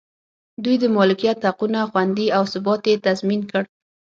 [0.63, 3.63] دوی د مالکیت حقونه خوندي او ثبات یې تضمین کړ.